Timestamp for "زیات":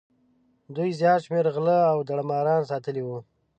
0.99-1.19